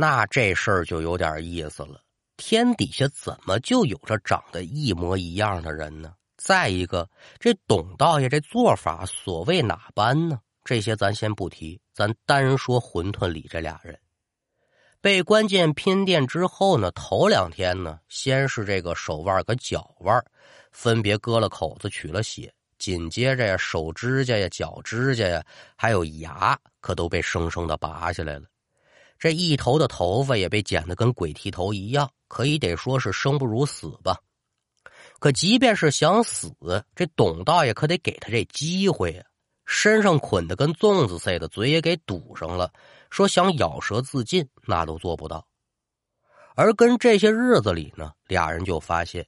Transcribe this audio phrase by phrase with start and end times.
[0.00, 2.00] 那这事儿就有点意思了。
[2.36, 6.14] 天底下怎么就有着长得一模一样的人呢？
[6.36, 10.38] 再一个，这董道爷这做法，所谓哪般呢？
[10.62, 13.98] 这些咱先不提，咱单说馄饨里这俩人。
[15.00, 20.24] 被关进偏殿之后呢，头两天呢，先是这个手腕和脚腕
[20.70, 25.44] 分别割了口子取了血，紧接着呀，手指甲呀、脚指甲呀，
[25.74, 28.42] 还有牙，可都被生生的拔下来了。
[29.18, 34.18] 这一头的头发也被剪得跟鬼剃头一样，可以得说是生不如死吧。
[35.18, 36.54] 可即便是想死，
[36.94, 39.24] 这董大爷可得给他这机会呀。
[39.66, 42.72] 身上捆得跟粽子似的，嘴也给堵上了。
[43.10, 45.46] 说想咬舌自尽，那都做不到。
[46.54, 49.26] 而跟这些日子里呢，俩人就发现，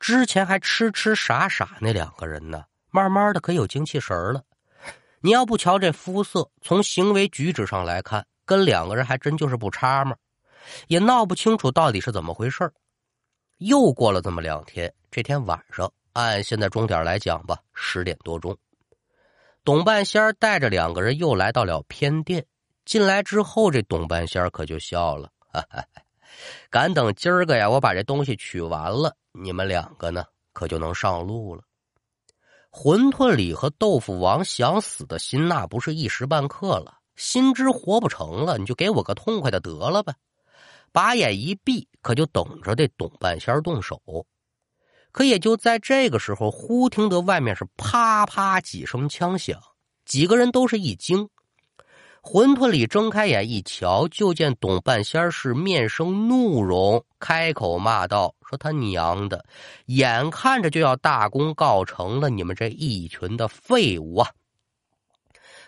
[0.00, 4.42] 之前还痴痴傻傻那两个人呢，慢慢的可有精气神了。
[5.20, 10.14] 你要不瞧这肤色，从行为举止上来看，跟两个人还真就是不差嘛。
[10.86, 12.70] 也闹不清楚到底是怎么回事
[13.56, 18.56] 又过了这么两天，这天晚上，按现在钟点来讲吧，十点多钟。
[19.64, 22.44] 董半仙带着两个人又来到了偏殿，
[22.84, 25.84] 进来之后，这董半仙可就笑了，哈哈，
[26.70, 31.62] 赶等今儿个呀，我把这东西取完了，你们两个呢，可就能上路了。
[32.70, 40.14] 馄饨里和豆腐王想死的心，那不是一时半刻了，心知活不成了，你就给我个痛快的得了呗。
[40.92, 44.00] 把眼一闭，可就等着这董半仙动手。
[45.10, 49.58] 可也就在这个时候，忽听得外面是啪啪几声枪响，
[50.04, 51.28] 几个人都是一惊。
[52.22, 59.44] 馄饨里睁开眼一瞧，就见董半仙是面生怒容，开口骂道：“说他娘的，
[59.86, 64.30] 眼看着就要大功告成了，你们这一群的废物啊！”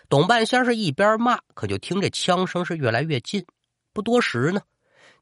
[0.09, 3.45] 董半仙是一边骂，可就听这枪声是越来越近。
[3.93, 4.61] 不多时呢。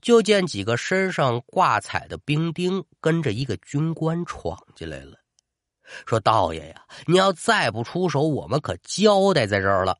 [0.02, 5.14] 就见几个身上挂彩的兵丁跟着一个军官闯进来了，
[6.06, 9.98] 说：“道爷呀，你要再不出手，我们可交代在这儿了。”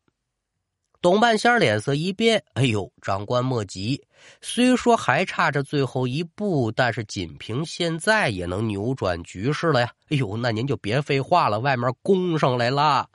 [1.00, 4.06] 董半仙脸色一变：“哎呦，长官莫急，
[4.42, 9.90] 虽说还差这最后一步，但是仅凭现在也能扭转局势了呀！
[10.10, 13.08] 哎呦，那您就别废话了，外面攻上来了。”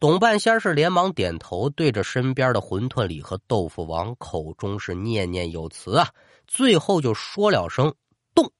[0.00, 6.08] 董半仙是连忙点头，对着身边的馄饨里和豆腐王，口中是念念有词啊。
[6.46, 7.92] 最后就说了声
[8.32, 8.52] “动”，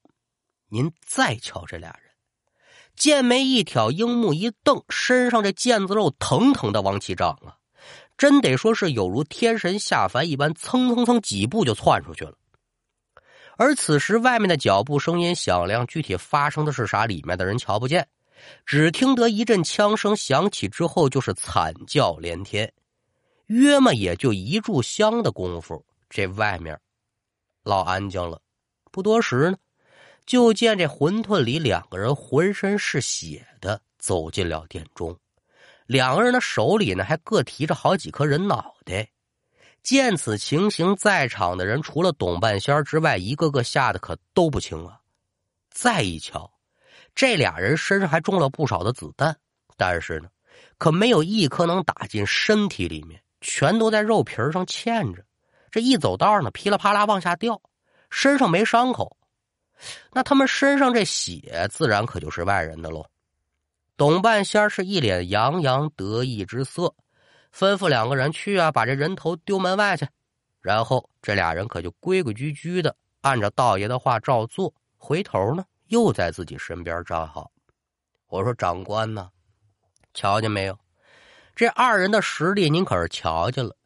[0.68, 2.10] 您再瞧这俩人，
[2.96, 7.54] 剑眉一挑，樱目一瞪，身上这腱子肉腾腾的往起长啊，
[8.16, 12.34] 真得说是有如天神下凡一般，蹭蹭蹭几步就窜出去了。
[13.56, 18.08] 而此时外面的脚步声音响亮，具体发生的是啥，里面的人瞧不见。
[18.66, 22.72] 只听得一阵枪声响起之后，就是惨叫连天。
[23.46, 26.78] 约么也就一炷香的功夫，这外面
[27.62, 28.40] 老安静了。
[28.90, 29.56] 不多时呢，
[30.26, 35.18] 就见这馄饨里两个人浑身是血的走进了殿中，
[35.86, 39.08] 两个人的手里呢还各提着好几颗人脑袋。
[39.82, 45.00] 见此情形，在场的人除了董半仙之外，一个个吓得可都不轻啊。
[45.70, 46.52] 再一瞧。
[47.18, 49.36] 这俩人身上还中了不少的子弹，
[49.76, 50.28] 但是呢，
[50.78, 55.24] 可没有一颗能打进身体里面，全都在肉皮上嵌着。
[55.68, 57.60] 这一走道呢，噼里啪啦往下掉，
[58.08, 59.16] 身上没伤口。
[60.12, 63.04] 那他们身上这血，自然可就是外人的喽。
[63.96, 66.94] 董半仙是一脸洋洋得意之色，
[67.52, 70.06] 吩咐两个人去啊，把这人头丢门外去。
[70.60, 75.64] 然后这俩人可就规规矩矩的按照道爷的话照做，回头呢。
[75.88, 77.50] 又在自己身边站好，
[78.28, 79.30] 我说：“长官呢？
[80.14, 80.78] 瞧见没有？
[81.54, 83.76] 这二人的实力您可是瞧见了。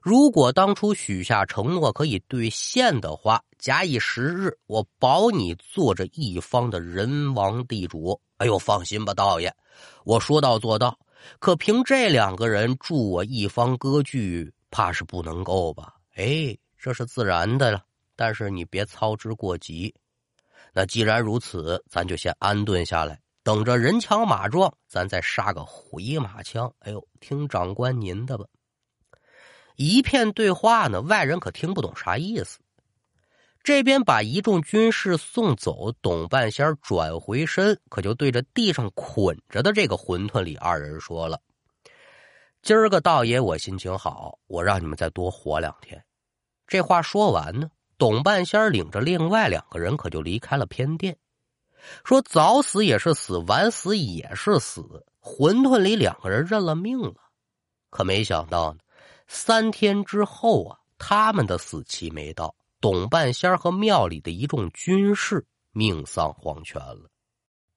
[0.00, 8.20] 如果当初许下承诺可以兑现的话，假以时日，我保你做着一方的人王地主。
[8.36, 9.52] 哎呦，放心吧，道爷，
[10.04, 10.96] 我说到做到。
[11.40, 15.94] 可凭这两个人助我一方割据，怕是不能够吧？
[16.14, 17.82] 哎，这是自然的了。
[18.14, 19.92] 但是你别操之过急。”
[20.78, 26.70] 那既然如此，咱就先安顿下来，等着人强马壮，咱再杀个回马枪。
[26.80, 28.44] 哎呦，听长官您的吧。
[29.76, 32.58] 一片对话呢，外人可听不懂啥意思。
[33.62, 41.40] 这边把一众军士送走，董半仙转回身，可就对着地上捆着的这个馄饨里二人说了
[42.60, 46.04] ：“今儿个道爷我心情好，我让你们再多活两天。”
[46.68, 47.70] 这话说完呢。
[47.98, 51.16] 董半仙领着另外两个人，可就离开了偏殿，
[52.04, 55.04] 说早死也是死，晚死也是死。
[55.20, 57.14] 馄饨里两个人认了命了，
[57.90, 58.78] 可没想到呢，
[59.26, 67.10] 三天之后啊，他们的死期没到，董半仙和庙里的一众军士命丧黄泉了。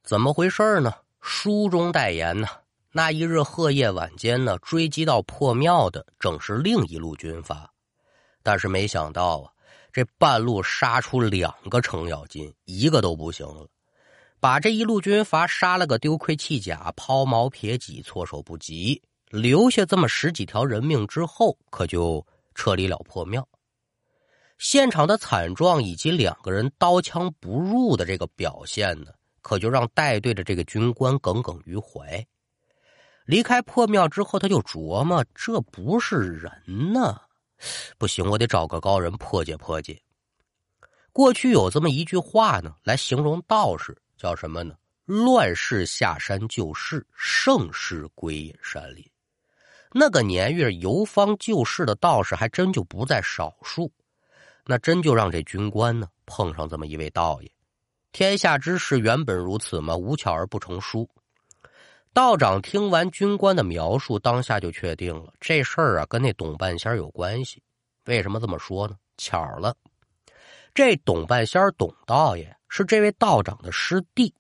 [0.04, 0.94] 怎么回事呢？
[1.22, 2.48] 书中代言呢？
[2.92, 7.72] 那一日贺夜晚间呢，追击到破庙的正是另一路军阀，
[8.42, 9.52] 但是没想到啊，
[9.92, 13.68] 这半路杀出两个程咬金，一个都不行了，
[14.40, 23.48] 把这一路军阀杀了个丢盔弃甲、抛锚撇戟、措手不及，留下这么十几条人命之后，可就撤离了破庙。
[24.58, 29.12] 现场的惨状以及两个人刀枪不入的这个表现呢，
[29.42, 32.26] 可就让带队的这个军官耿耿于怀。
[33.26, 36.52] 离开破庙之后，他就琢磨：这不是人
[36.92, 37.22] 呢，
[37.98, 40.02] 不行，我得找个高人破解破解。
[41.12, 44.76] 过去有这么一句话呢，来形容道士，叫什么呢？
[45.06, 49.04] 乱世下山救世，盛世归隐山林。
[49.92, 53.92] 那个年月游方救世的道士还真就不在少数，
[54.66, 57.52] 那真就让这军官呢碰上这么一位道爷。
[58.12, 61.10] 天下之事原本如此嘛，无巧而不成书。
[62.14, 67.62] 道长听完军官的描述，当下就确定了这事儿啊，跟那董半仙有关系。
[68.06, 68.96] 为什么这么说呢？
[69.18, 69.76] 巧了，
[70.74, 74.34] 这董半仙董道爷是这位道长的师弟，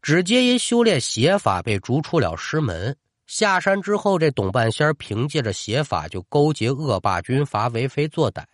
[0.00, 2.96] 只接因修炼邪法被逐出了师门。
[3.26, 8.44] 下山之后，这董半仙凭借着邪法就勾结恶霸军阀，为非作歹。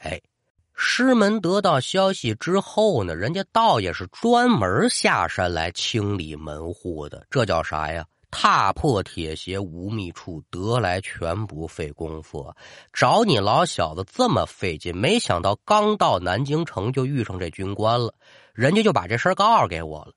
[0.74, 8.06] 师门得到消息之后呢，人家道爷是专门下山来清理门户的，这叫啥呀？
[8.30, 12.54] 踏破铁鞋无觅处，得来全不费功夫。
[12.92, 18.14] 找你老小子这么费劲，没想到刚到南京城就遇上这军官了，
[18.52, 20.12] 人家就把这事儿告诉给我了。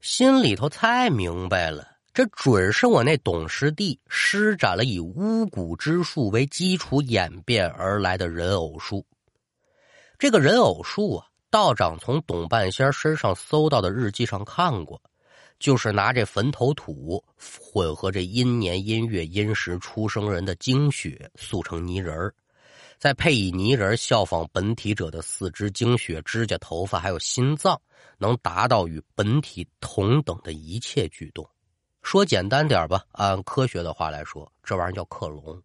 [0.00, 9.06] 心里头才明白了，这准是我那董师弟施展了以巫蛊之术为基础演变而来的人偶术。
[10.18, 15.00] 这个人偶术啊，道长从董半仙身上搜到的日记上看过。
[15.62, 17.22] 就是拿这坟头土
[17.70, 22.34] 混合这阴年阴月阴时出生人的精血塑成泥人
[22.98, 27.80] 再配以泥人效仿本体者的四肢、精血、指甲、头发，还有心脏，
[28.18, 31.48] 能达到与本体同等的一切举动。
[32.02, 35.62] 说简单点吧，按科学的话来说，这玩意儿叫克隆。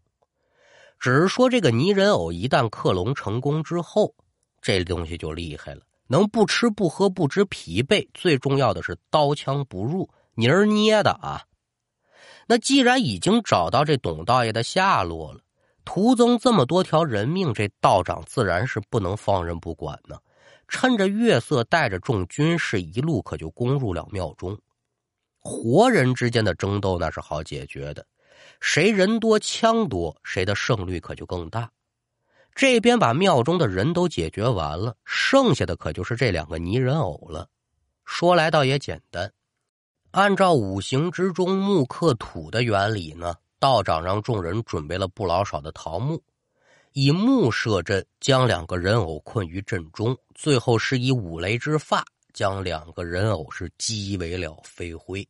[0.99, 4.13] 只是说这个泥人偶一旦克隆成功之后，
[4.61, 5.86] 这东西就厉害了。
[6.07, 11.43] 能不吃不喝不知疲惫，最重要的是刀枪不入，泥儿捏的啊！
[12.47, 15.41] 那既然已经找到这董道爷的下落了，
[15.83, 20.17] 徒增这么多条人命，这道长自然是不能放任不管呢。
[20.69, 24.57] 趁着月色，带着众军士一路可就攻入了庙中。
[25.39, 28.05] 活人之间的争斗那是好解决的，
[28.59, 31.71] 谁人多枪多，谁的胜率可就更大。
[32.57, 37.47] 这边把庙中的人都解决完了，剩下的可就是这两个泥人偶了。
[38.03, 39.31] 说来倒也简单，
[40.09, 46.19] 按照五行之中木克土的原理呢，道长让众人准备了不老少的桃木，
[46.93, 55.27] 以木设阵，将两个人偶困于阵中，最后是以五雷之发将两个人偶是击为了飞灰。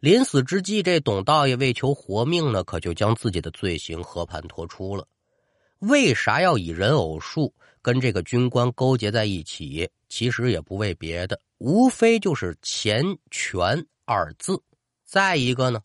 [0.00, 5.06] 临死之际，这董道爷为求活命呢，可就将自己的罪行和盘托出了。
[5.80, 9.90] 为啥要以人偶术跟这个军官勾结在一起？
[10.08, 14.60] 其实也不为别的，无非就是钱权二字。
[15.04, 15.80] 再一个呢，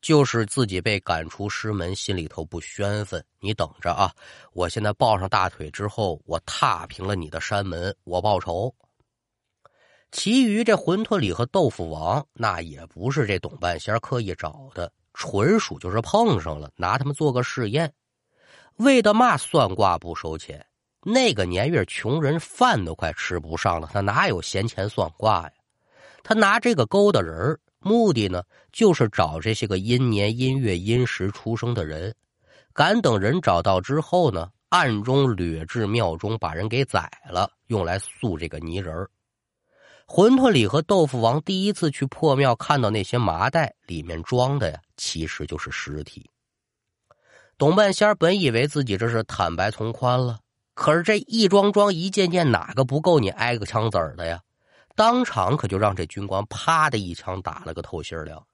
[0.00, 3.24] 就是自己被赶出师门，心里头不宣愤。
[3.40, 4.12] 你等着啊！
[4.52, 8.74] 我现在抱上大腿之后，我踏平了你的山门，我报仇。
[10.12, 17.92] 其余这馄饨里和豆腐王，那也不是这董半仙刻意找的，纯属就是碰上了，拿他们做个试验。
[18.76, 20.66] 为的嘛算卦不收钱？
[21.06, 25.52] 那个年月，穷人饭都快吃不上了，他哪有闲钱算卦呀？
[26.22, 32.14] 他拿这个勾搭人目的呢，就是找这些个阴年阴月阴时出生的人，
[32.72, 39.06] 敢等人找到之后呢，暗中掠至庙中，把人给宰了，用来塑这个泥人
[40.06, 46.28] 馄饨里和豆腐王第一次去破庙，看到那些麻袋里面装的呀，其实就是尸体。
[47.56, 50.38] 董半仙本以为自己这是坦白从宽了，
[50.74, 54.40] 可是这一桩桩一件件，哪个不够你挨个枪子儿的呀？
[54.96, 58.44] 当场可就让这军官啪的一枪打了个透心凉。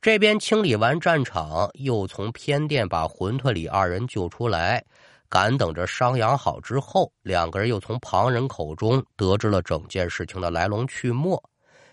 [0.00, 4.84] 这边清理完战场，又从偏殿把馄饨里二人救出来，
[5.28, 11.40] 赶等着伤养好之后，两个人又从旁人口中得知了整件事情的来龙去脉。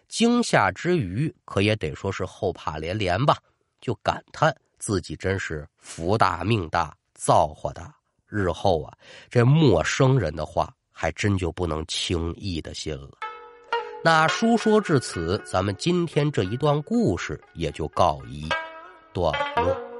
[0.07, 3.37] 惊吓之余，可也得说是后怕连连吧，
[3.79, 4.53] 就感叹。
[4.81, 7.93] 自己真是福大命大造化大，
[8.27, 8.91] 日后啊，
[9.29, 13.11] 这陌生人的话还真就不能轻易的信了。
[14.03, 18.49] 那书说至此，咱们今天这一段故事也就告一
[19.13, 19.31] 段
[19.63, 19.90] 落。